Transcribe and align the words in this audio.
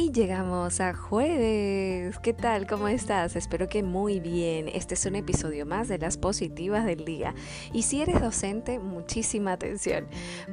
Y 0.00 0.12
llegamos 0.12 0.80
a 0.80 0.94
jueves. 0.94 2.20
¿Qué 2.20 2.32
tal? 2.32 2.68
¿Cómo 2.68 2.86
estás? 2.86 3.34
Espero 3.34 3.68
que 3.68 3.82
muy 3.82 4.20
bien. 4.20 4.68
Este 4.68 4.94
es 4.94 5.04
un 5.06 5.16
episodio 5.16 5.66
más 5.66 5.88
de 5.88 5.98
las 5.98 6.16
positivas 6.16 6.86
del 6.86 7.04
día. 7.04 7.34
Y 7.72 7.82
si 7.82 8.00
eres 8.00 8.20
docente, 8.20 8.78
muchísima 8.78 9.50
atención, 9.50 10.06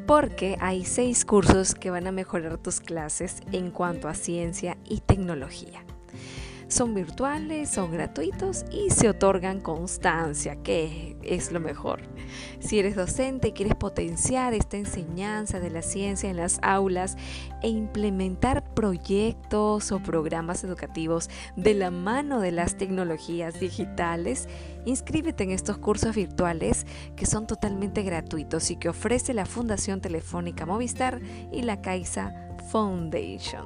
porque 0.07 0.57
hay 0.59 0.83
seis 0.83 1.25
cursos 1.25 1.75
que 1.75 1.91
van 1.91 2.07
a 2.07 2.11
mejorar 2.11 2.57
tus 2.57 2.79
clases 2.79 3.43
en 3.51 3.69
cuanto 3.69 4.07
a 4.07 4.15
ciencia 4.15 4.77
y 4.83 5.01
tecnología. 5.01 5.85
Son 6.75 6.93
virtuales, 6.93 7.69
son 7.69 7.89
gratuitos 7.89 8.65
y 8.69 8.89
se 8.89 9.07
otorgan 9.07 9.61
constancia, 9.61 10.57
que 10.57 11.15
es 11.23 11.53
lo 11.53 11.61
mejor. 11.61 12.01
Si 12.59 12.77
eres 12.77 12.97
docente 12.97 13.47
y 13.47 13.51
quieres 13.53 13.75
potenciar 13.75 14.53
esta 14.53 14.75
enseñanza 14.75 15.61
de 15.61 15.69
la 15.69 15.81
ciencia 15.81 16.29
en 16.29 16.35
las 16.35 16.59
aulas 16.61 17.15
e 17.61 17.69
implementar 17.69 18.73
proyectos 18.73 19.93
o 19.93 20.03
programas 20.03 20.65
educativos 20.65 21.29
de 21.55 21.75
la 21.75 21.91
mano 21.91 22.41
de 22.41 22.51
las 22.51 22.77
tecnologías 22.77 23.57
digitales, 23.57 24.49
inscríbete 24.83 25.45
en 25.45 25.51
estos 25.51 25.77
cursos 25.77 26.13
virtuales 26.13 26.85
que 27.15 27.25
son 27.25 27.47
totalmente 27.47 28.03
gratuitos 28.03 28.69
y 28.69 28.75
que 28.75 28.89
ofrece 28.89 29.33
la 29.33 29.45
Fundación 29.45 30.01
Telefónica 30.01 30.65
Movistar 30.65 31.21
y 31.53 31.61
la 31.61 31.79
Caixa 31.79 32.33
Foundation. 32.69 33.63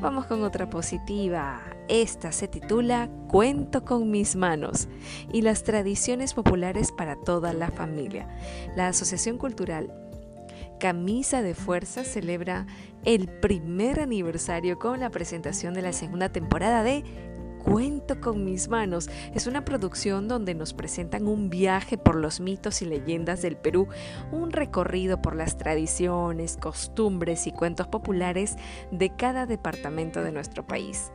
Vamos 0.00 0.26
con 0.26 0.44
otra 0.44 0.70
positiva. 0.70 1.60
Esta 1.88 2.30
se 2.30 2.46
titula 2.46 3.08
Cuento 3.26 3.84
con 3.84 4.12
mis 4.12 4.36
manos 4.36 4.88
y 5.32 5.42
las 5.42 5.64
tradiciones 5.64 6.34
populares 6.34 6.92
para 6.92 7.16
toda 7.16 7.52
la 7.52 7.72
familia. 7.72 8.28
La 8.76 8.86
Asociación 8.86 9.38
Cultural 9.38 9.92
Camisa 10.78 11.42
de 11.42 11.54
Fuerza 11.54 12.04
celebra 12.04 12.66
el 13.04 13.28
primer 13.28 13.98
aniversario 13.98 14.78
con 14.78 15.00
la 15.00 15.10
presentación 15.10 15.74
de 15.74 15.82
la 15.82 15.92
segunda 15.92 16.28
temporada 16.28 16.84
de 16.84 17.02
Cuento 17.68 18.18
con 18.18 18.46
mis 18.46 18.70
manos. 18.70 19.10
Es 19.34 19.46
una 19.46 19.62
producción 19.62 20.26
donde 20.26 20.54
nos 20.54 20.72
presentan 20.72 21.26
un 21.28 21.50
viaje 21.50 21.98
por 21.98 22.16
los 22.16 22.40
mitos 22.40 22.80
y 22.80 22.86
leyendas 22.86 23.42
del 23.42 23.58
Perú, 23.58 23.88
un 24.32 24.52
recorrido 24.52 25.20
por 25.20 25.36
las 25.36 25.58
tradiciones, 25.58 26.56
costumbres 26.56 27.46
y 27.46 27.52
cuentos 27.52 27.86
populares 27.86 28.56
de 28.90 29.14
cada 29.14 29.44
departamento 29.44 30.22
de 30.22 30.32
nuestro 30.32 30.66
país. 30.66 31.12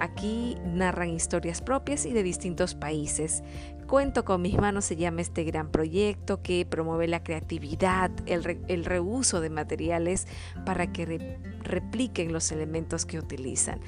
Aquí 0.00 0.56
narran 0.64 1.10
historias 1.10 1.62
propias 1.62 2.06
y 2.06 2.12
de 2.12 2.24
distintos 2.24 2.74
países. 2.74 3.44
Cuento 3.86 4.24
con 4.24 4.42
mis 4.42 4.56
manos 4.56 4.86
se 4.86 4.96
llama 4.96 5.20
este 5.20 5.44
gran 5.44 5.70
proyecto 5.70 6.42
que 6.42 6.66
promueve 6.68 7.06
la 7.06 7.22
creatividad, 7.22 8.10
el, 8.26 8.84
reuso 8.84 9.40
de 9.40 9.50
materiales 9.50 10.26
para 10.64 10.90
que 10.90 11.38
repliquen 11.62 12.32
los 12.32 12.50
elementos 12.50 13.04
que 13.04 13.18
utilizan. 13.18 13.80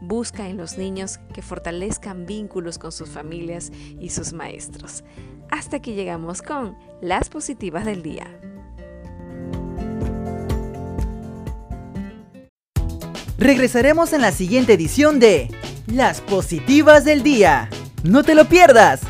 Busca 0.00 0.48
en 0.48 0.56
los 0.56 0.78
niños 0.78 1.18
que 1.34 1.42
fortalezcan 1.50 2.26
vínculos 2.26 2.78
con 2.78 2.92
sus 2.92 3.08
familias 3.08 3.72
y 3.98 4.10
sus 4.10 4.32
maestros. 4.32 5.02
Hasta 5.50 5.78
aquí 5.78 5.94
llegamos 5.94 6.42
con 6.42 6.78
las 7.02 7.28
positivas 7.28 7.84
del 7.84 8.04
día. 8.04 8.28
Regresaremos 13.36 14.12
en 14.12 14.20
la 14.20 14.30
siguiente 14.30 14.74
edición 14.74 15.18
de 15.18 15.48
Las 15.88 16.20
positivas 16.20 17.04
del 17.04 17.24
día. 17.24 17.68
No 18.04 18.22
te 18.22 18.36
lo 18.36 18.44
pierdas. 18.44 19.00